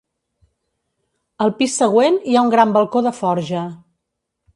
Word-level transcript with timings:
Al 1.45 1.53
pis 1.59 1.75
següent, 1.81 2.17
hi 2.31 2.37
ha 2.39 2.43
un 2.47 2.49
gran 2.57 2.73
balcó 2.79 3.03
de 3.09 3.13
forja. 3.19 3.63